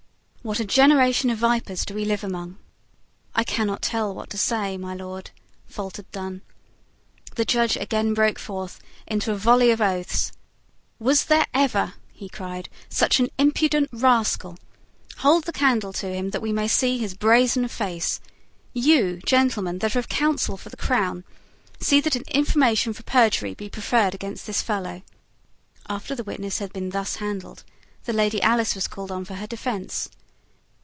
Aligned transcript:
What 0.43 0.59
a 0.59 0.65
generation 0.65 1.29
of 1.29 1.37
vipers 1.37 1.85
do 1.85 1.93
we 1.93 2.03
live 2.03 2.23
among!" 2.23 2.57
"I 3.35 3.43
cannot 3.43 3.83
tell 3.83 4.11
what 4.11 4.31
to 4.31 4.39
say, 4.39 4.75
my 4.75 4.95
Lord," 4.95 5.29
faltered 5.67 6.11
Dunne. 6.11 6.41
The 7.35 7.45
judge 7.45 7.77
again 7.77 8.15
broke 8.15 8.39
forth 8.39 8.79
into 9.05 9.31
a 9.31 9.35
volley 9.37 9.69
of 9.69 9.79
oaths. 9.81 10.31
"Was 10.97 11.25
there 11.25 11.45
ever," 11.53 11.93
he 12.11 12.27
cried, 12.27 12.69
"such 12.89 13.19
an 13.19 13.29
impudent 13.37 13.89
rascal? 13.93 14.57
Hold 15.17 15.43
the 15.43 15.51
candle 15.53 15.93
to 15.93 16.07
him 16.07 16.31
that 16.31 16.41
we 16.41 16.51
may 16.51 16.67
see 16.67 16.97
his 16.97 17.13
brazen 17.13 17.67
face. 17.67 18.19
You, 18.73 19.17
gentlemen, 19.23 19.77
that 19.77 19.95
are 19.95 19.99
of 19.99 20.09
counsel 20.09 20.57
for 20.57 20.69
the 20.69 20.75
crown, 20.75 21.23
see 21.79 22.01
that 22.01 22.15
an 22.15 22.23
information 22.29 22.93
for 22.93 23.03
perjury 23.03 23.53
be 23.53 23.69
preferred 23.69 24.15
against 24.15 24.47
this 24.47 24.63
fellow." 24.63 25.03
After 25.87 26.15
the 26.15 26.23
witnesses 26.23 26.57
had 26.57 26.73
been 26.73 26.89
thus 26.89 27.17
handled, 27.17 27.63
the 28.05 28.11
Lady 28.13 28.41
Alice 28.41 28.73
was 28.73 28.87
called 28.87 29.11
on 29.11 29.23
for 29.23 29.35
her 29.35 29.45
defence. 29.47 30.09